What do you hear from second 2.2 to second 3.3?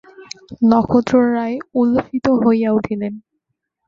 হইয়া উঠিলেন।